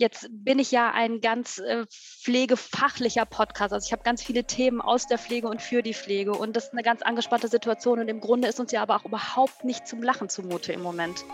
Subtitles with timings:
[0.00, 3.72] Jetzt bin ich ja ein ganz äh, pflegefachlicher Podcast.
[3.72, 6.32] Also ich habe ganz viele Themen aus der Pflege und für die Pflege.
[6.32, 7.98] Und das ist eine ganz angespannte Situation.
[7.98, 11.24] Und im Grunde ist uns ja aber auch überhaupt nicht zum Lachen zumute im Moment.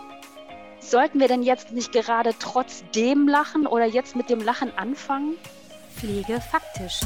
[0.79, 5.35] Sollten wir denn jetzt nicht gerade trotzdem lachen oder jetzt mit dem Lachen anfangen?
[5.95, 7.01] Pflege faktisch.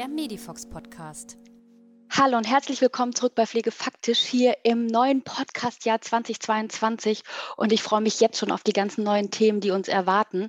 [0.00, 1.36] Der Medifox Podcast.
[2.08, 7.22] Hallo und herzlich willkommen zurück bei Pflege Faktisch hier im neuen Podcast-Jahr 2022.
[7.58, 10.48] Und ich freue mich jetzt schon auf die ganzen neuen Themen, die uns erwarten.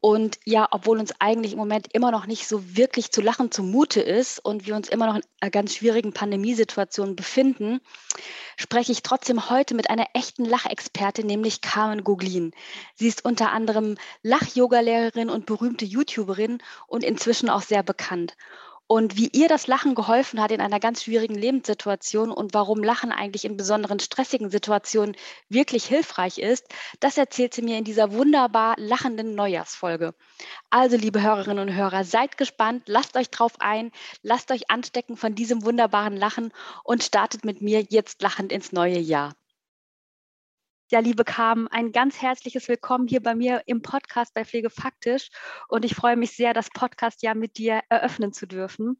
[0.00, 4.00] Und ja, obwohl uns eigentlich im Moment immer noch nicht so wirklich zu lachen zumute
[4.00, 7.80] ist und wir uns immer noch in einer ganz schwierigen Pandemiesituation befinden,
[8.56, 12.52] spreche ich trotzdem heute mit einer echten Lachexpertin, nämlich Carmen Goglin.
[12.94, 18.36] Sie ist unter anderem Lach-Yoga-Lehrerin und berühmte YouTuberin und inzwischen auch sehr bekannt.
[18.90, 23.12] Und wie ihr das Lachen geholfen hat in einer ganz schwierigen Lebenssituation und warum Lachen
[23.12, 25.14] eigentlich in besonderen stressigen Situationen
[25.50, 26.64] wirklich hilfreich ist,
[26.98, 30.14] das erzählt sie mir in dieser wunderbar lachenden Neujahrsfolge.
[30.70, 35.34] Also, liebe Hörerinnen und Hörer, seid gespannt, lasst euch drauf ein, lasst euch anstecken von
[35.34, 36.50] diesem wunderbaren Lachen
[36.82, 39.34] und startet mit mir jetzt lachend ins neue Jahr.
[40.90, 45.28] Ja, liebe Carmen, ein ganz herzliches Willkommen hier bei mir im Podcast bei Pflege Faktisch.
[45.68, 48.98] Und ich freue mich sehr, das Podcast ja mit dir eröffnen zu dürfen.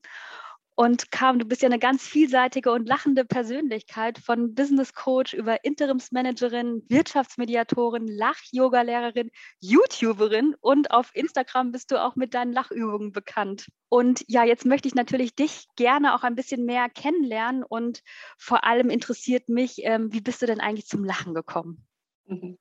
[0.80, 5.64] Und Carmen, du bist ja eine ganz vielseitige und lachende Persönlichkeit von Business Coach über
[5.64, 13.66] Interimsmanagerin, Wirtschaftsmediatorin, Lach-Yoga-Lehrerin, YouTuberin und auf Instagram bist du auch mit deinen Lachübungen bekannt.
[13.88, 18.04] Und ja, jetzt möchte ich natürlich dich gerne auch ein bisschen mehr kennenlernen und
[18.38, 21.88] vor allem interessiert mich, ähm, wie bist du denn eigentlich zum Lachen gekommen?
[22.26, 22.56] Mhm.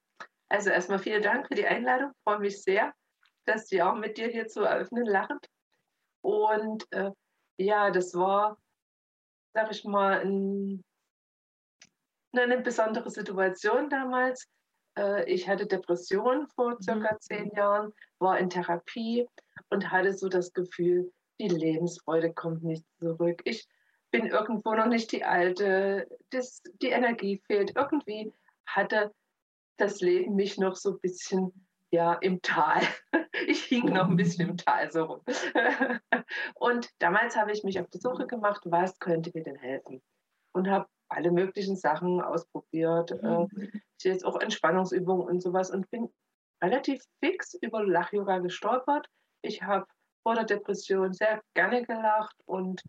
[0.50, 2.10] Also erstmal vielen Dank für die Einladung.
[2.16, 2.96] Ich freue mich sehr,
[3.46, 5.46] dass wir auch mit dir hier zu eröffnen lachend.
[6.24, 7.12] Und äh,
[7.58, 8.58] ja, das war,
[9.54, 10.84] sag ich mal, ein,
[12.34, 14.48] eine besondere Situation damals.
[14.98, 16.82] Äh, ich hatte Depressionen vor mhm.
[16.82, 19.28] circa zehn Jahren, war in Therapie
[19.70, 23.42] und hatte so das Gefühl, die Lebensfreude kommt nicht zurück.
[23.46, 23.68] Ich
[24.12, 27.76] bin irgendwo noch nicht die alte, das, die Energie fehlt.
[27.76, 28.34] Irgendwie
[28.66, 29.14] hatte
[29.78, 32.82] das Leben mich noch so ein bisschen ja, im Tal.
[33.46, 35.22] Ich hing noch ein bisschen im Tal so rum.
[36.56, 40.02] Und damals habe ich mich auf die Suche gemacht, was könnte mir denn helfen?
[40.54, 43.12] Und habe alle möglichen Sachen ausprobiert.
[43.22, 43.48] Mhm.
[43.62, 46.10] Äh, jetzt auch Entspannungsübungen und sowas und bin
[46.62, 49.08] relativ fix über Lach-Yoga gestolpert.
[49.42, 49.86] Ich habe
[50.24, 52.82] vor der Depression sehr gerne gelacht und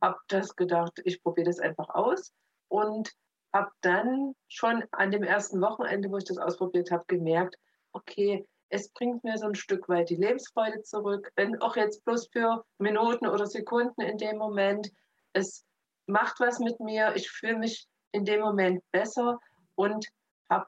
[0.00, 2.32] habe das gedacht, ich probiere das einfach aus
[2.68, 3.12] und
[3.52, 7.56] habe dann schon an dem ersten Wochenende, wo ich das ausprobiert habe, gemerkt,
[7.96, 12.28] okay, es bringt mir so ein Stück weit die Lebensfreude zurück, wenn auch jetzt bloß
[12.32, 14.90] für Minuten oder Sekunden in dem Moment.
[15.32, 15.64] Es
[16.06, 19.38] macht was mit mir, ich fühle mich in dem Moment besser
[19.76, 20.06] und
[20.50, 20.66] habe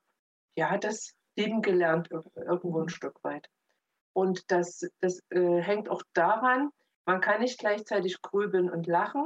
[0.56, 3.48] ja das lieben gelernt irgendwo ein Stück weit.
[4.12, 6.70] Und das, das äh, hängt auch daran,
[7.06, 9.24] man kann nicht gleichzeitig grübeln und lachen.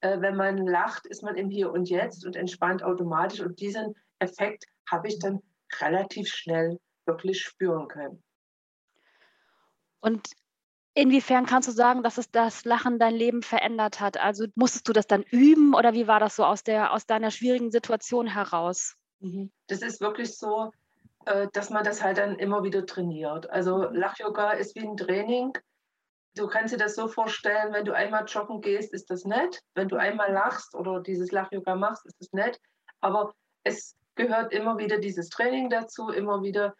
[0.00, 3.40] Äh, wenn man lacht, ist man im Hier und Jetzt und entspannt automatisch.
[3.40, 5.40] Und diesen Effekt habe ich dann
[5.80, 6.78] relativ schnell
[7.08, 8.22] wirklich spüren können.
[10.00, 10.30] Und
[10.94, 14.16] inwiefern kannst du sagen, dass es das Lachen dein Leben verändert hat?
[14.18, 17.30] Also musstest du das dann üben oder wie war das so aus, der, aus deiner
[17.30, 18.94] schwierigen Situation heraus?
[19.20, 19.50] Mhm.
[19.66, 20.70] Das ist wirklich so,
[21.26, 23.50] äh, dass man das halt dann immer wieder trainiert.
[23.50, 25.52] Also Lach-Yoga ist wie ein Training.
[26.34, 29.60] Du kannst dir das so vorstellen, wenn du einmal joggen gehst, ist das nett.
[29.74, 32.60] Wenn du einmal lachst oder dieses Lach-Yoga machst, ist das nett.
[33.00, 36.74] Aber es gehört immer wieder dieses Training dazu, immer wieder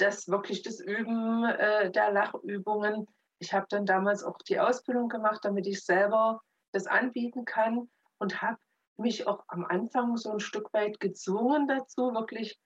[0.00, 3.06] das wirklich das Üben äh, der Lachübungen.
[3.38, 6.40] Ich habe dann damals auch die Ausbildung gemacht, damit ich selber
[6.72, 8.58] das anbieten kann und habe
[8.96, 12.58] mich auch am Anfang so ein Stück weit gezwungen dazu, wirklich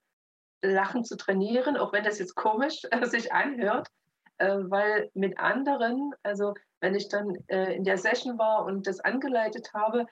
[0.63, 3.89] Lachen zu trainieren, auch wenn das jetzt komisch äh, sich anhört,
[4.39, 9.01] äh, weil mit anderen, also wenn ich dann äh, in der Session war und das
[9.01, 10.07] angeleitet habe,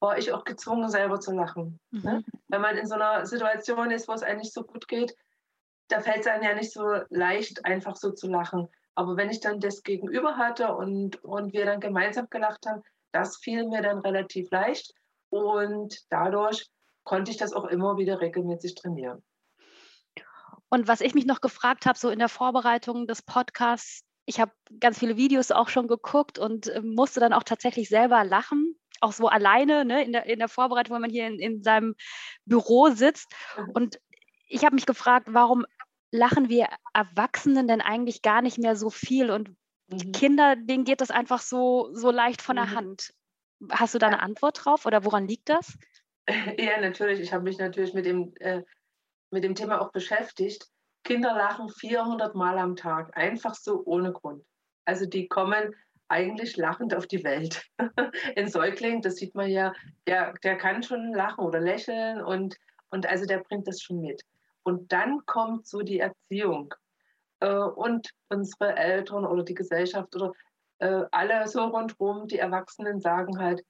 [0.00, 1.80] war ich auch gezwungen, selber zu lachen.
[1.90, 2.22] Ne?
[2.24, 2.24] Mhm.
[2.48, 5.16] Wenn man in so einer Situation ist, wo es eigentlich so gut geht,
[5.88, 8.68] da fällt es einem ja nicht so leicht, einfach so zu lachen.
[8.94, 12.82] Aber wenn ich dann das Gegenüber hatte und, und wir dann gemeinsam gelacht haben,
[13.12, 14.92] das fiel mir dann relativ leicht.
[15.30, 16.66] Und dadurch
[17.04, 19.22] konnte ich das auch immer wieder regelmäßig trainieren.
[20.68, 24.52] Und was ich mich noch gefragt habe, so in der Vorbereitung des Podcasts, ich habe
[24.80, 29.12] ganz viele Videos auch schon geguckt und äh, musste dann auch tatsächlich selber lachen, auch
[29.12, 31.94] so alleine ne, in, der, in der Vorbereitung, wenn man hier in, in seinem
[32.44, 33.32] Büro sitzt.
[33.56, 33.70] Mhm.
[33.72, 33.98] Und
[34.48, 35.64] ich habe mich gefragt, warum
[36.10, 39.50] lachen wir Erwachsenen denn eigentlich gar nicht mehr so viel und
[39.88, 40.12] mhm.
[40.12, 42.60] Kinder, denen geht das einfach so, so leicht von mhm.
[42.60, 43.14] der Hand.
[43.70, 45.76] Hast du da eine Antwort drauf oder woran liegt das?
[46.58, 47.20] Ja, natürlich.
[47.20, 48.62] Ich habe mich natürlich mit dem, äh,
[49.30, 50.68] mit dem Thema auch beschäftigt.
[51.02, 54.44] Kinder lachen 400 Mal am Tag, einfach so ohne Grund.
[54.84, 55.74] Also die kommen
[56.08, 57.64] eigentlich lachend auf die Welt.
[58.36, 59.72] Ein Säugling, das sieht man ja,
[60.06, 62.56] der, der kann schon lachen oder lächeln und,
[62.90, 64.22] und also der bringt das schon mit.
[64.62, 66.74] Und dann kommt so die Erziehung
[67.40, 70.32] äh, und unsere Eltern oder die Gesellschaft oder
[70.78, 73.64] äh, alle so rundherum, die Erwachsenen sagen halt,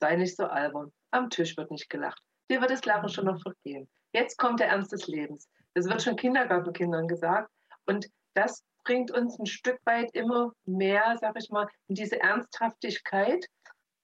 [0.00, 0.92] sei nicht so albern.
[1.10, 2.22] Am Tisch wird nicht gelacht.
[2.50, 3.88] Dir wird das Lachen schon noch vergehen.
[4.12, 5.48] Jetzt kommt der Ernst des Lebens.
[5.74, 7.50] Das wird schon Kindergartenkindern gesagt.
[7.86, 13.46] Und das bringt uns ein Stück weit immer mehr, sag ich mal, in diese Ernsthaftigkeit.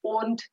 [0.00, 0.46] Und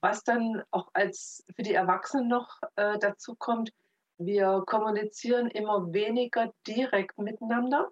[0.00, 3.70] was dann auch als für die Erwachsenen noch äh, dazu kommt,
[4.18, 7.90] wir kommunizieren immer weniger direkt miteinander.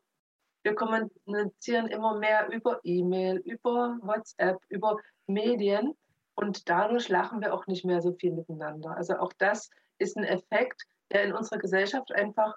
[0.62, 5.94] Wir kommunizieren immer mehr über E-Mail, über WhatsApp, über Medien
[6.34, 8.96] und dadurch lachen wir auch nicht mehr so viel miteinander.
[8.96, 10.82] Also auch das ist ein Effekt,
[11.12, 12.56] der in unserer Gesellschaft einfach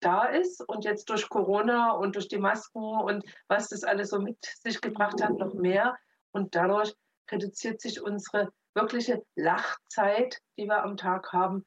[0.00, 4.18] da ist und jetzt durch Corona und durch die Masken und was das alles so
[4.18, 5.96] mit sich gebracht hat, noch mehr.
[6.32, 6.94] Und dadurch
[7.30, 11.64] reduziert sich unsere wirkliche Lachzeit, die wir am Tag haben,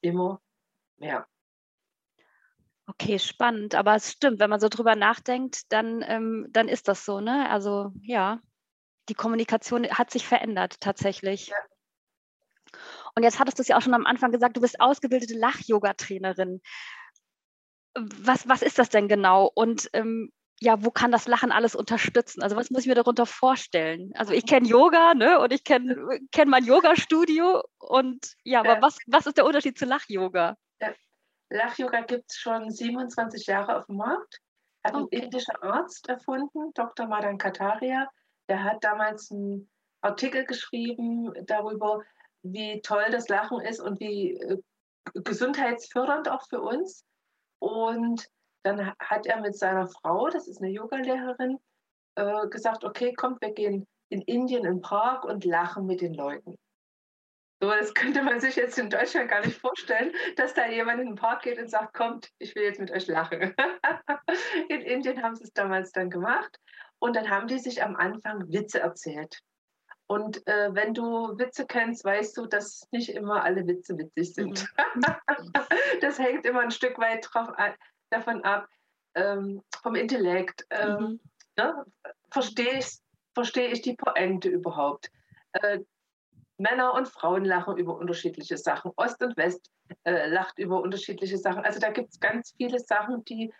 [0.00, 0.40] immer
[0.98, 1.26] mehr.
[2.86, 3.74] Okay, spannend.
[3.74, 7.50] Aber es stimmt, wenn man so drüber nachdenkt, dann, ähm, dann ist das so, ne?
[7.50, 8.40] Also ja,
[9.08, 11.48] die Kommunikation hat sich verändert tatsächlich.
[11.48, 11.56] Ja.
[13.14, 16.60] Und jetzt hattest du es ja auch schon am Anfang gesagt, du bist ausgebildete Lach-Yoga-Trainerin
[17.96, 19.50] was, was ist das denn genau?
[19.54, 22.42] Und ähm, ja, wo kann das Lachen alles unterstützen?
[22.42, 24.12] Also was muss ich mir darunter vorstellen?
[24.14, 25.38] Also ich kenne Yoga, ne?
[25.40, 27.62] Und ich kenne kenn mein Yoga-Studio.
[27.78, 30.56] Und ja, aber was, was ist der Unterschied zu Lach-Yoga?
[31.50, 34.40] Lach-Yoga gibt es schon 27 Jahre auf dem Markt.
[34.84, 35.16] Hat okay.
[35.16, 37.06] ein indischer Arzt erfunden, Dr.
[37.06, 38.08] Madan Kataria.
[38.48, 39.68] Der hat damals einen
[40.00, 42.02] Artikel geschrieben darüber,
[42.42, 44.58] wie toll das Lachen ist und wie äh,
[45.14, 47.04] gesundheitsfördernd auch für uns.
[47.58, 48.28] Und
[48.62, 51.58] dann hat er mit seiner Frau, das ist eine Yogalehrerin,
[52.16, 56.56] äh, gesagt, okay, kommt, wir gehen in Indien in Park und lachen mit den Leuten.
[57.60, 61.06] So, das könnte man sich jetzt in Deutschland gar nicht vorstellen, dass da jemand in
[61.08, 63.54] den Park geht und sagt, kommt, ich will jetzt mit euch lachen.
[64.68, 66.60] in Indien haben sie es damals dann gemacht
[66.98, 69.40] und dann haben die sich am Anfang Witze erzählt.
[70.06, 74.66] Und äh, wenn du Witze kennst, weißt du, dass nicht immer alle Witze witzig sind.
[74.94, 75.02] Mhm.
[76.00, 77.48] das hängt immer ein Stück weit drauf,
[78.10, 78.68] davon ab,
[79.14, 80.66] ähm, vom Intellekt.
[80.70, 81.20] Ähm, mhm.
[81.56, 81.84] ne?
[82.30, 82.98] Verstehe ich,
[83.34, 85.10] versteh ich die Pointe überhaupt?
[85.52, 85.80] Äh,
[86.58, 88.92] Männer und Frauen lachen über unterschiedliche Sachen.
[88.96, 89.70] Ost und West
[90.04, 91.64] äh, lacht über unterschiedliche Sachen.
[91.64, 93.52] Also da gibt es ganz viele Sachen, die,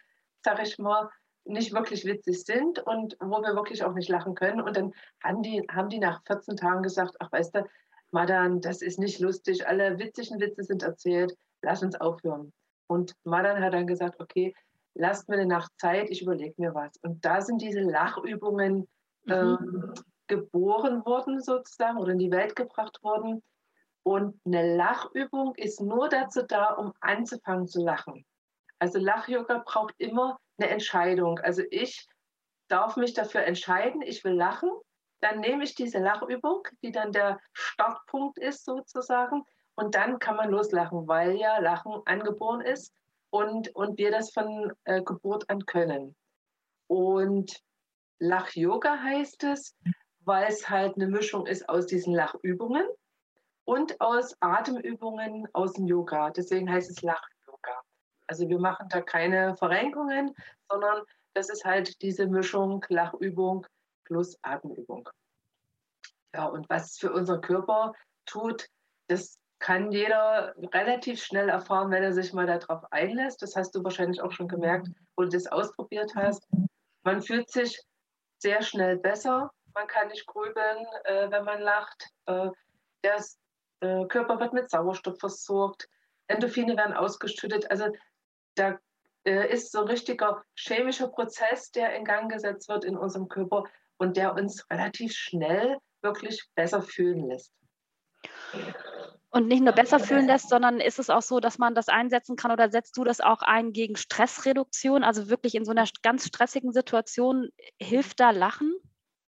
[0.42, 1.10] sag ich mal,
[1.44, 4.60] nicht wirklich witzig sind und wo wir wirklich auch nicht lachen können.
[4.60, 7.66] Und dann haben die, haben die nach 14 Tagen gesagt, ach weißt du,
[8.10, 12.52] Madan, das ist nicht lustig, alle witzigen Witze sind erzählt, lass uns aufhören.
[12.88, 14.54] Und Madan hat dann gesagt, okay,
[14.94, 16.96] lasst mir eine Nacht Zeit, ich überlege mir was.
[17.02, 18.88] Und da sind diese Lachübungen
[19.24, 19.32] mhm.
[19.32, 19.94] ähm,
[20.28, 23.42] geboren worden sozusagen oder in die Welt gebracht worden.
[24.02, 28.24] Und eine Lachübung ist nur dazu da, um anzufangen zu lachen.
[28.78, 31.38] Also Lach-Yoga braucht immer eine Entscheidung.
[31.40, 32.06] Also ich
[32.68, 34.70] darf mich dafür entscheiden, ich will lachen.
[35.20, 39.44] Dann nehme ich diese Lachübung, die dann der Startpunkt ist sozusagen.
[39.74, 42.92] Und dann kann man loslachen, weil ja Lachen angeboren ist
[43.30, 46.14] und, und wir das von äh, Geburt an können.
[46.86, 47.60] Und
[48.18, 49.76] Lach-Yoga heißt es,
[50.26, 52.86] weil es halt eine Mischung ist aus diesen Lachübungen
[53.64, 56.30] und aus Atemübungen aus dem Yoga.
[56.30, 57.26] Deswegen heißt es Lach
[58.26, 60.34] also wir machen da keine Verrenkungen,
[60.68, 61.02] sondern
[61.34, 63.66] das ist halt diese Mischung Lachübung
[64.04, 65.08] plus Atemübung.
[66.34, 67.94] Ja, und was es für unseren Körper
[68.26, 68.66] tut,
[69.08, 73.40] das kann jeder relativ schnell erfahren, wenn er sich mal darauf einlässt.
[73.42, 76.46] Das hast du wahrscheinlich auch schon gemerkt, wo du das ausprobiert hast.
[77.04, 77.80] Man fühlt sich
[78.38, 79.50] sehr schnell besser.
[79.76, 82.08] Man kann nicht grübeln, äh, wenn man lacht.
[82.24, 82.48] Äh,
[83.04, 83.22] der
[83.80, 85.86] äh, Körper wird mit Sauerstoff versorgt.
[86.28, 87.70] Endorphine werden ausgeschüttet.
[87.70, 87.92] Also
[88.54, 88.78] da
[89.26, 93.64] äh, ist so ein richtiger chemischer Prozess, der in Gang gesetzt wird in unserem Körper
[93.98, 97.52] und der uns relativ schnell wirklich besser fühlen lässt.
[99.28, 102.36] Und nicht nur besser fühlen lässt, sondern ist es auch so, dass man das einsetzen
[102.36, 105.04] kann oder setzt du das auch ein gegen Stressreduktion?
[105.04, 108.74] Also wirklich in so einer ganz stressigen Situation hilft da Lachen?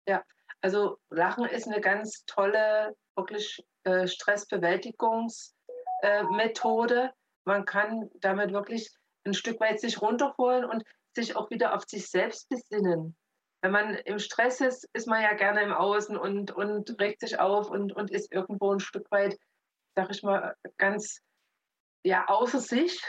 [0.06, 0.22] Ja,
[0.60, 7.02] also Lachen ist eine ganz tolle, wirklich äh, Stressbewältigungsmethode.
[7.02, 7.10] Äh,
[7.44, 8.90] man kann damit wirklich
[9.24, 13.16] ein Stück weit sich runterholen und sich auch wieder auf sich selbst besinnen.
[13.62, 17.38] wenn man im Stress ist, ist man ja gerne im Außen und, und regt sich
[17.38, 19.38] auf und, und ist irgendwo ein Stück weit,
[19.94, 21.20] sag ich mal, ganz
[22.02, 23.02] ja, außer sich,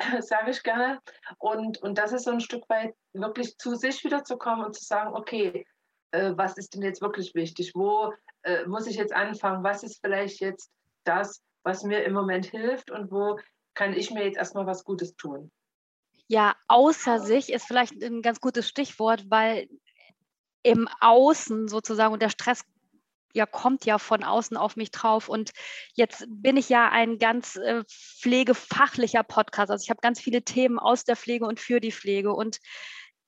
[0.20, 1.00] sage ich gerne.
[1.38, 4.74] Und, und das ist so ein Stück weit wirklich zu sich wieder zu kommen und
[4.74, 5.64] zu sagen, okay,
[6.12, 7.72] äh, was ist denn jetzt wirklich wichtig?
[7.74, 9.64] Wo äh, muss ich jetzt anfangen?
[9.64, 10.70] Was ist vielleicht jetzt
[11.04, 13.38] das, was mir im Moment hilft und wo
[13.74, 15.50] kann ich mir jetzt erstmal was Gutes tun?
[16.28, 19.68] Ja, außer sich ist vielleicht ein ganz gutes Stichwort, weil
[20.62, 22.64] im Außen sozusagen und der Stress
[23.34, 25.28] ja, kommt ja von außen auf mich drauf.
[25.28, 25.52] Und
[25.94, 29.70] jetzt bin ich ja ein ganz äh, pflegefachlicher Podcast.
[29.70, 32.34] Also ich habe ganz viele Themen aus der Pflege und für die Pflege.
[32.34, 32.58] Und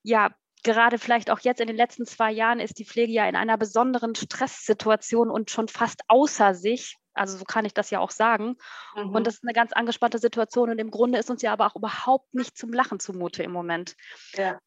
[0.03, 0.29] ja,
[0.65, 3.57] gerade vielleicht auch jetzt in den letzten zwei Jahren ist die Pflege ja in einer
[3.57, 6.97] besonderen Stresssituation und schon fast außer sich.
[7.13, 8.57] Also so kann ich das ja auch sagen.
[8.95, 9.11] Mhm.
[9.11, 10.69] Und das ist eine ganz angespannte Situation.
[10.69, 13.95] Und im Grunde ist uns ja aber auch überhaupt nicht zum Lachen zumute im Moment.
[14.33, 14.59] Ja.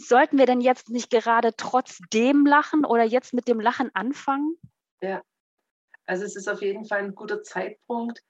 [0.00, 4.54] Sollten wir denn jetzt nicht gerade trotzdem lachen oder jetzt mit dem Lachen anfangen?
[5.00, 5.22] Ja,
[6.06, 8.22] also es ist auf jeden Fall ein guter Zeitpunkt,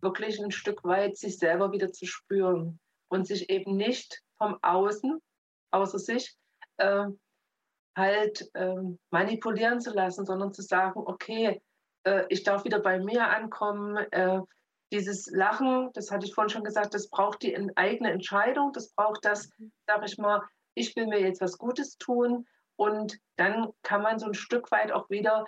[0.00, 2.78] wirklich ein Stück weit sich selber wieder zu spüren
[3.08, 5.20] und sich eben nicht vom Außen,
[5.70, 6.36] außer sich,
[6.78, 7.06] äh,
[7.96, 8.76] halt äh,
[9.10, 11.62] manipulieren zu lassen, sondern zu sagen, okay,
[12.04, 13.96] äh, ich darf wieder bei mir ankommen.
[14.10, 14.40] Äh,
[14.92, 19.24] dieses Lachen, das hatte ich vorhin schon gesagt, das braucht die eigene Entscheidung, das braucht
[19.24, 19.72] das, mhm.
[19.86, 20.42] sage ich mal,
[20.74, 24.92] ich will mir jetzt was Gutes tun und dann kann man so ein Stück weit
[24.92, 25.46] auch wieder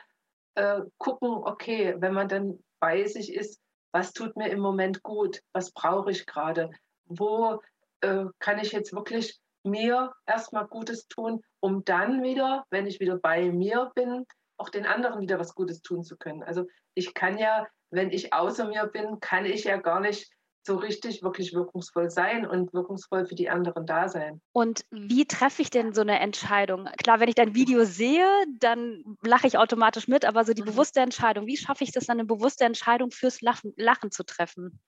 [0.54, 3.61] äh, gucken, okay, wenn man dann bei sich ist,
[3.92, 6.70] was tut mir im Moment gut, was brauche ich gerade,
[7.04, 7.61] wo
[8.00, 9.38] äh, kann ich jetzt wirklich
[9.71, 14.25] mir erstmal Gutes tun, um dann wieder, wenn ich wieder bei mir bin,
[14.59, 16.43] auch den anderen wieder was Gutes tun zu können.
[16.43, 20.31] Also ich kann ja, wenn ich außer mir bin, kann ich ja gar nicht
[20.69, 24.41] so richtig wirklich wirkungsvoll sein und wirkungsvoll für die anderen da sein.
[24.53, 26.89] Und wie treffe ich denn so eine Entscheidung?
[26.99, 30.67] Klar, wenn ich dein Video sehe, dann lache ich automatisch mit, aber so die mhm.
[30.67, 34.79] bewusste Entscheidung, wie schaffe ich das dann, eine bewusste Entscheidung fürs Lachen, Lachen zu treffen?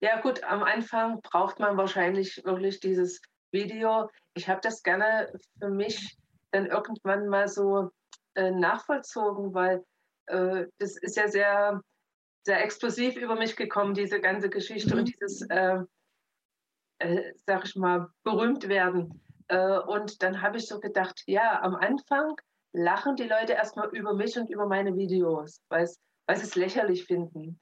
[0.00, 3.20] Ja gut, am Anfang braucht man wahrscheinlich wirklich dieses
[3.52, 4.10] Video.
[4.34, 6.16] Ich habe das gerne für mich
[6.50, 7.90] dann irgendwann mal so
[8.34, 9.84] äh, nachvollzogen, weil
[10.26, 11.82] äh, das ist ja sehr
[12.44, 15.00] sehr explosiv über mich gekommen, diese ganze Geschichte mhm.
[15.00, 15.78] und dieses, äh,
[16.98, 19.20] äh, sag ich mal, berühmt werden.
[19.48, 22.34] Äh, und dann habe ich so gedacht, ja, am Anfang
[22.72, 27.60] lachen die Leute erstmal über mich und über meine Videos, weil sie es lächerlich finden.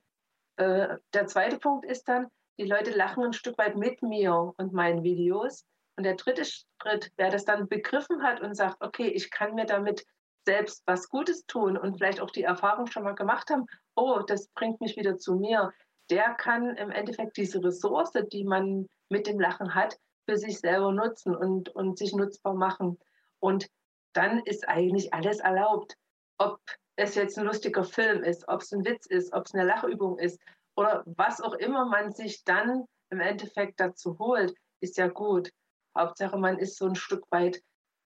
[0.57, 2.29] Äh, der zweite Punkt ist dann,
[2.59, 5.65] die Leute lachen ein Stück weit mit mir und meinen Videos.
[6.01, 9.67] Und der dritte Schritt, wer das dann begriffen hat und sagt, okay, ich kann mir
[9.67, 10.07] damit
[10.47, 13.67] selbst was Gutes tun und vielleicht auch die Erfahrung schon mal gemacht haben,
[13.97, 15.75] oh, das bringt mich wieder zu mir,
[16.09, 20.91] der kann im Endeffekt diese Ressource, die man mit dem Lachen hat, für sich selber
[20.91, 22.99] nutzen und, und sich nutzbar machen.
[23.39, 23.69] Und
[24.15, 25.99] dann ist eigentlich alles erlaubt.
[26.39, 26.63] Ob
[26.97, 30.19] es jetzt ein lustiger Film ist, ob es ein Witz ist, ob es eine Lachübung
[30.19, 30.41] ist
[30.77, 35.51] oder was auch immer man sich dann im Endeffekt dazu holt, ist ja gut.
[35.97, 37.63] Hauptsache, man ist so ein Stück weit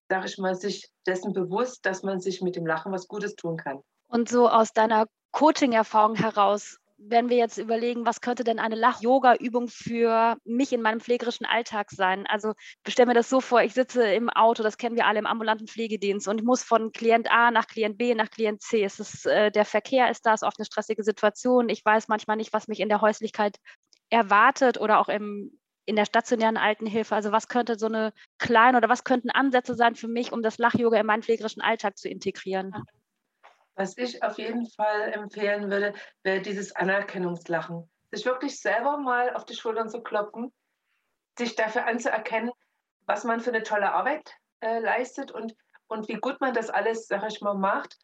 [0.09, 3.57] sage ich mal, sich dessen bewusst, dass man sich mit dem Lachen was Gutes tun
[3.57, 3.81] kann.
[4.07, 9.67] Und so aus deiner Coaching-Erfahrung heraus, wenn wir jetzt überlegen, was könnte denn eine Lach-Yoga-Übung
[9.67, 12.25] für mich in meinem pflegerischen Alltag sein?
[12.27, 12.53] Also
[12.87, 15.67] stell mir das so vor, ich sitze im Auto, das kennen wir alle im ambulanten
[15.67, 18.83] Pflegedienst und ich muss von Klient A nach Klient B nach Klient C.
[18.83, 21.67] Es ist, äh, der Verkehr ist da, ist oft eine stressige Situation.
[21.67, 23.57] Ich weiß manchmal nicht, was mich in der Häuslichkeit
[24.09, 27.15] erwartet oder auch im in der stationären Altenhilfe?
[27.15, 30.57] Also was könnte so eine kleine oder was könnten Ansätze sein für mich, um das
[30.57, 32.73] Lach-Yoga in meinen pflegerischen Alltag zu integrieren?
[33.75, 37.89] Was ich auf jeden Fall empfehlen würde, wäre dieses Anerkennungslachen.
[38.11, 40.53] Sich wirklich selber mal auf die Schultern zu klopfen,
[41.37, 42.51] sich dafür anzuerkennen,
[43.05, 45.53] was man für eine tolle Arbeit äh, leistet und,
[45.87, 47.97] und wie gut man das alles, sag ich mal, macht,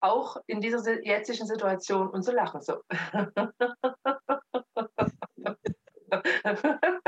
[0.00, 2.60] auch in dieser jetzigen Situation und zu lachen.
[2.60, 2.82] So.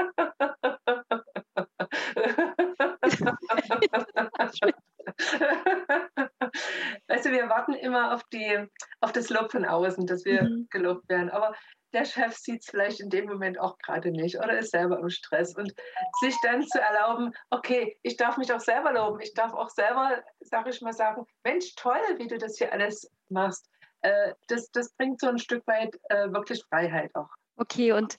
[7.09, 8.67] weißt du, wir warten immer auf, die,
[9.01, 10.69] auf das Lob von außen, dass wir mhm.
[10.71, 11.31] gelobt werden.
[11.31, 11.55] Aber
[11.93, 15.11] der Chef sieht es vielleicht in dem Moment auch gerade nicht oder ist selber im
[15.11, 15.55] Stress.
[15.57, 15.73] Und
[16.21, 20.23] sich dann zu erlauben, okay, ich darf mich auch selber loben, ich darf auch selber,
[20.41, 23.71] sage ich mal, sagen, Mensch, toll, wie du das hier alles machst.
[24.03, 27.31] Äh, das, das bringt so ein Stück weit äh, wirklich Freiheit auch.
[27.57, 28.19] Okay, und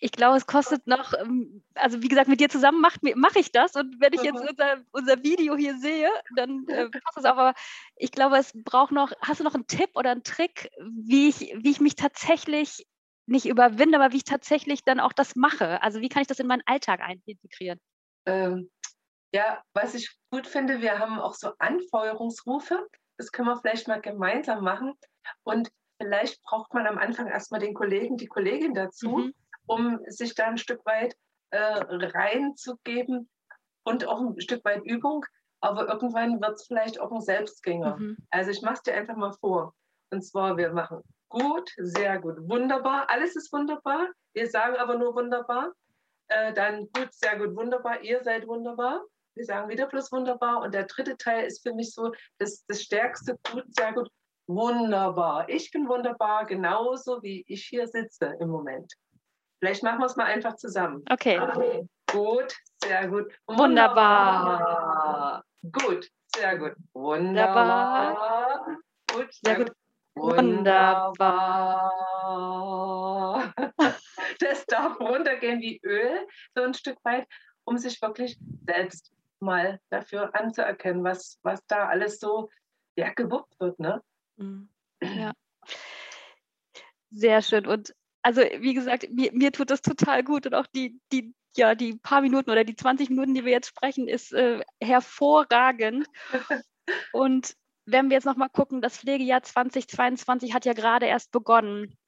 [0.00, 3.52] ich glaube, es kostet noch, ähm, also wie gesagt, mit dir zusammen mache mach ich
[3.52, 3.74] das.
[3.74, 7.24] Und wenn ich jetzt unser, unser Video hier sehe, dann äh, passt es.
[7.24, 7.54] Aber
[7.96, 11.40] ich glaube, es braucht noch, hast du noch einen Tipp oder einen Trick, wie ich,
[11.40, 12.86] wie ich mich tatsächlich
[13.26, 15.82] nicht überwinde, aber wie ich tatsächlich dann auch das mache?
[15.82, 17.80] Also wie kann ich das in meinen Alltag integrieren?
[18.26, 18.70] Ähm,
[19.32, 22.86] Ja, was ich gut finde, wir haben auch so Anfeuerungsrufe.
[23.16, 24.94] Das können wir vielleicht mal gemeinsam machen.
[25.42, 29.34] Und vielleicht braucht man am Anfang erstmal den Kollegen, die Kollegin dazu, mhm.
[29.66, 31.16] Um sich da ein Stück weit
[31.50, 33.28] äh, reinzugeben
[33.84, 35.24] und auch ein Stück weit Übung.
[35.60, 37.96] Aber irgendwann wird es vielleicht auch ein Selbstgänger.
[37.96, 38.16] Mhm.
[38.30, 39.74] Also ich mache es dir einfach mal vor.
[40.10, 43.08] Und zwar, wir machen gut, sehr gut, wunderbar.
[43.10, 44.08] Alles ist wunderbar.
[44.34, 45.72] Wir sagen aber nur wunderbar.
[46.28, 48.00] Äh, dann gut, sehr gut, wunderbar.
[48.02, 49.02] Ihr seid wunderbar.
[49.34, 50.62] Wir sagen wieder plus wunderbar.
[50.62, 54.08] Und der dritte Teil ist für mich so das, das stärkste, gut, sehr gut,
[54.46, 55.48] wunderbar.
[55.48, 58.92] Ich bin wunderbar, genauso wie ich hier sitze im Moment.
[59.64, 61.02] Vielleicht machen wir es mal einfach zusammen.
[61.08, 61.40] Okay.
[61.40, 61.88] okay.
[62.12, 62.54] Gut,
[62.84, 63.32] sehr gut.
[63.46, 64.44] Wunderbar.
[64.44, 65.44] wunderbar.
[65.72, 66.74] Gut, sehr gut.
[66.92, 68.66] Wunderbar.
[69.10, 69.72] Gut, sehr, sehr gut.
[70.16, 71.14] Wunderbar.
[74.38, 77.26] Das darf runtergehen wie Öl, so ein Stück weit,
[77.64, 82.50] um sich wirklich selbst mal dafür anzuerkennen, was, was da alles so
[82.96, 83.78] ja, gewuppt wird.
[83.78, 84.02] Ne?
[84.36, 84.68] Mhm.
[85.00, 85.32] Ja.
[87.10, 87.66] Sehr schön.
[87.66, 91.74] Und also, wie gesagt, mir, mir tut das total gut und auch die, die, ja,
[91.74, 96.06] die paar Minuten oder die 20 Minuten, die wir jetzt sprechen, ist äh, hervorragend.
[97.12, 97.54] und
[97.84, 101.98] wenn wir jetzt nochmal gucken, das Pflegejahr 2022 hat ja gerade erst begonnen.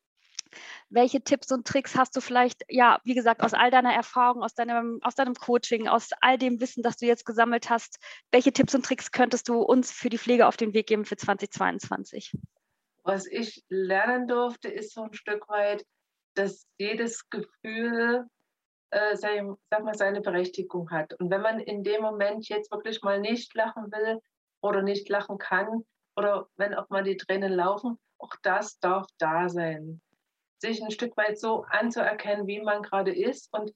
[0.89, 4.55] Welche Tipps und Tricks hast du vielleicht, ja, wie gesagt, aus all deiner Erfahrung, aus
[4.55, 7.99] deinem, aus deinem Coaching, aus all dem Wissen, das du jetzt gesammelt hast,
[8.31, 11.17] welche Tipps und Tricks könntest du uns für die Pflege auf den Weg geben für
[11.17, 12.33] 2022?
[13.03, 15.85] Was ich lernen durfte, ist so ein Stück weit,
[16.37, 18.27] dass jedes Gefühl
[18.91, 21.15] äh, sein, sag mal, seine Berechtigung hat.
[21.15, 24.21] Und wenn man in dem Moment jetzt wirklich mal nicht lachen will,
[24.67, 25.85] oder nicht lachen kann
[26.17, 30.01] oder wenn auch mal die Tränen laufen, auch das darf da sein.
[30.59, 33.73] Sich ein Stück weit so anzuerkennen, wie man gerade ist und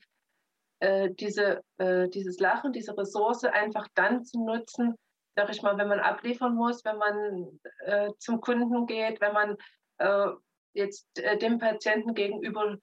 [0.81, 4.95] äh, diese, äh, dieses Lachen, diese Ressource einfach dann zu nutzen,
[5.37, 9.57] sag ich mal, wenn man abliefern muss, wenn man äh, zum Kunden geht, wenn man
[9.99, 10.31] äh,
[10.75, 12.77] jetzt äh, dem Patienten gegenüber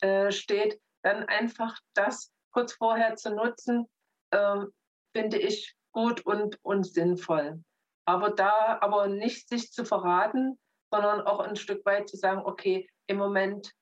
[0.00, 3.88] äh, steht, dann einfach das kurz vorher zu nutzen,
[4.32, 4.72] ähm,
[5.14, 7.62] finde ich gut und, und sinnvoll.
[8.04, 10.58] Aber da aber nicht sich zu verraten,
[10.90, 13.72] sondern auch ein Stück weit zu sagen, okay, im Moment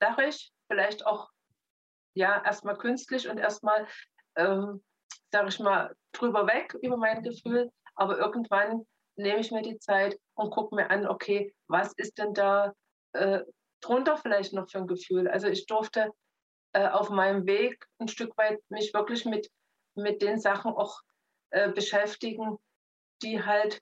[0.00, 1.30] lache ich, vielleicht auch
[2.14, 3.86] ja erstmal künstlich und erstmal,
[4.36, 4.82] ähm,
[5.30, 10.18] sage ich mal, drüber weg über mein Gefühl, aber irgendwann nehme ich mir die Zeit
[10.34, 12.74] und gucke mir an, okay, was ist denn da
[13.16, 13.44] äh,
[13.80, 15.28] drunter vielleicht noch für ein Gefühl?
[15.28, 16.12] Also ich durfte
[16.72, 19.50] äh, auf meinem Weg ein Stück weit mich wirklich mit,
[19.94, 21.00] mit den Sachen auch
[21.50, 22.58] äh, beschäftigen,
[23.22, 23.80] die halt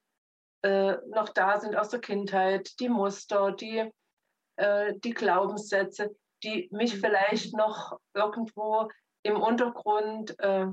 [0.63, 3.91] äh, noch da sind aus der Kindheit, die Muster, die,
[4.57, 7.01] äh, die Glaubenssätze, die mich mhm.
[7.01, 8.89] vielleicht noch irgendwo
[9.25, 10.67] im Untergrund äh,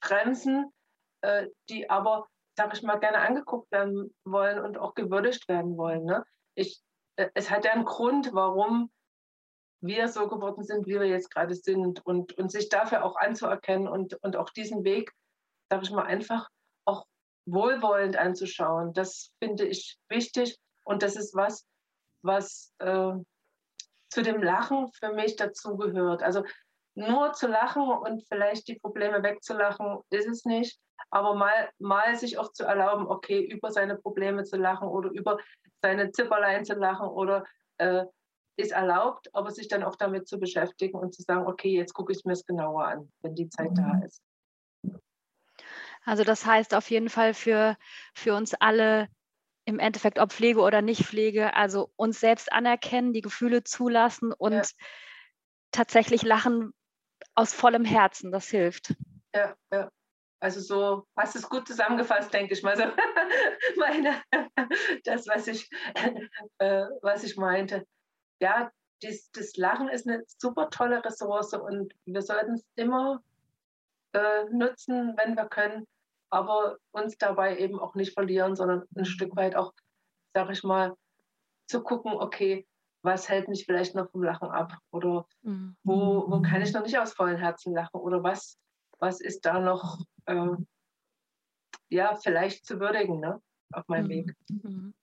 [0.00, 0.72] bremsen,
[1.22, 6.04] äh, die aber, sag ich mal, gerne angeguckt werden wollen und auch gewürdigt werden wollen.
[6.04, 6.24] Ne?
[6.54, 6.80] Ich,
[7.34, 8.90] es hat ja einen Grund, warum
[9.80, 13.88] wir so geworden sind, wie wir jetzt gerade sind und, und sich dafür auch anzuerkennen
[13.88, 15.12] und, und auch diesen Weg
[15.68, 16.48] sage ich mal, einfach
[16.84, 17.06] auch
[17.46, 18.92] wohlwollend anzuschauen.
[18.92, 21.66] Das finde ich wichtig und das ist was,
[22.22, 23.12] was äh,
[24.10, 26.22] zu dem Lachen für mich dazugehört.
[26.22, 26.44] Also
[26.94, 30.78] nur zu lachen und vielleicht die Probleme wegzulachen, ist es nicht.
[31.16, 35.38] Aber mal, mal sich auch zu erlauben, okay, über seine Probleme zu lachen oder über
[35.80, 37.46] seine Zipperlein zu lachen oder
[37.78, 38.04] äh,
[38.58, 42.12] ist erlaubt, aber sich dann auch damit zu beschäftigen und zu sagen, okay, jetzt gucke
[42.12, 43.76] ich mir es genauer an, wenn die Zeit mhm.
[43.76, 44.20] da ist.
[46.04, 47.78] Also das heißt auf jeden Fall für,
[48.14, 49.08] für uns alle
[49.64, 54.52] im Endeffekt, ob Pflege oder nicht Pflege, also uns selbst anerkennen, die Gefühle zulassen und
[54.52, 54.62] ja.
[55.70, 56.74] tatsächlich lachen
[57.34, 58.32] aus vollem Herzen.
[58.32, 58.94] Das hilft.
[59.34, 59.90] Ja, ja.
[60.40, 62.76] Also so hast du es gut zusammengefasst, denke ich mal.
[62.76, 62.84] So
[63.76, 64.22] meine,
[65.04, 65.68] das, was ich,
[66.58, 67.86] äh, was ich meinte.
[68.40, 68.70] Ja,
[69.02, 73.22] dies, das Lachen ist eine super tolle Ressource und wir sollten es immer
[74.12, 75.86] äh, nutzen, wenn wir können
[76.30, 79.72] aber uns dabei eben auch nicht verlieren, sondern ein Stück weit auch,
[80.34, 80.96] sag ich mal,
[81.68, 82.66] zu gucken, okay,
[83.02, 84.76] was hält mich vielleicht noch vom Lachen ab?
[84.90, 85.76] Oder mhm.
[85.84, 88.00] wo, wo kann ich noch nicht aus vollem Herzen lachen?
[88.00, 88.58] Oder was,
[88.98, 90.56] was ist da noch, äh,
[91.88, 93.40] ja, vielleicht zu würdigen ne?
[93.72, 94.10] auf meinem mhm.
[94.10, 94.34] Weg?
[94.48, 94.94] Mhm.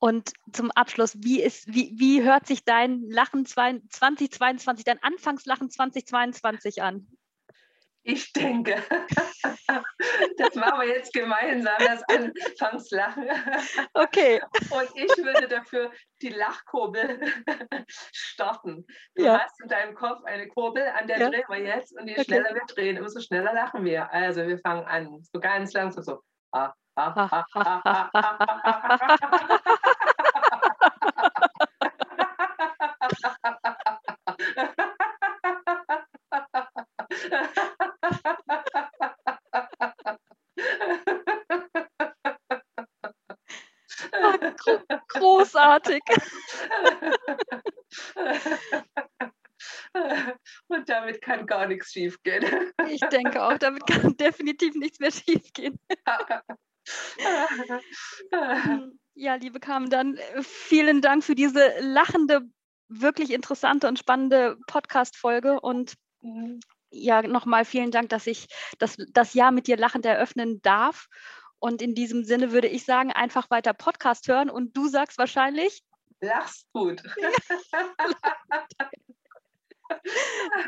[0.00, 6.82] Und zum Abschluss, wie, ist, wie, wie hört sich dein Lachen 2022, dein Anfangslachen 2022
[6.82, 7.08] an?
[8.04, 8.82] Ich denke,
[10.38, 13.28] das machen wir jetzt gemeinsam, das Anfangslachen.
[13.92, 14.40] Okay.
[14.70, 15.90] Und ich würde dafür
[16.22, 17.20] die Lachkurbel
[18.38, 18.86] starten.
[19.16, 19.40] Du Ja.
[19.40, 21.28] hast in deinem Kopf eine Kurbel, an der Ja.
[21.30, 22.24] drehen wir jetzt und je Okay.
[22.24, 24.12] schneller wir drehen, umso schneller lachen wir.
[24.12, 26.22] Also wir fangen an, so ganz langsam so.
[26.52, 29.16] Ah, ah, ah, ah, ah, ah, ah,
[44.56, 46.02] Gro großartig.
[51.08, 52.44] Damit kann gar nichts schiefgehen.
[52.90, 55.78] Ich denke auch, damit kann definitiv nichts mehr schiefgehen.
[59.20, 62.42] Ja, liebe Carmen, dann äh, vielen Dank für diese lachende,
[62.88, 65.94] wirklich interessante und spannende Podcast-Folge und
[66.90, 68.46] ja, nochmal vielen Dank, dass ich
[68.78, 71.08] das, das Jahr mit dir lachend eröffnen darf.
[71.58, 75.82] Und in diesem Sinne würde ich sagen, einfach weiter Podcast hören und du sagst wahrscheinlich,
[76.20, 77.02] Lachst gut.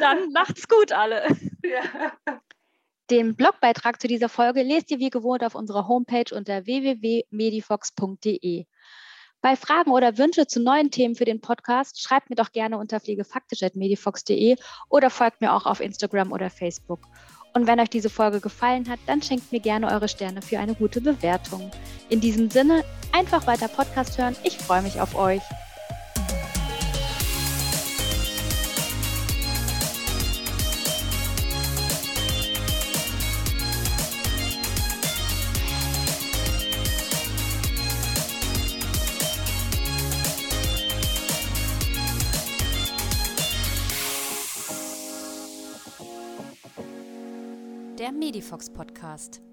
[0.01, 1.27] dann macht's gut alle.
[1.63, 2.13] Ja.
[3.11, 8.67] Den Blogbeitrag zu dieser Folge lest ihr wie gewohnt auf unserer Homepage unter www.medifox.de.
[9.43, 13.01] Bei Fragen oder Wünsche zu neuen Themen für den Podcast schreibt mir doch gerne unter
[13.01, 14.57] pflegefaktisch.medifox.de
[14.89, 17.01] oder folgt mir auch auf Instagram oder Facebook.
[17.53, 20.75] Und wenn euch diese Folge gefallen hat, dann schenkt mir gerne eure Sterne für eine
[20.75, 21.71] gute Bewertung.
[22.11, 24.37] In diesem Sinne, einfach weiter Podcast hören.
[24.45, 25.43] Ich freue mich auf euch.
[48.51, 49.50] Der Medifox Podcast.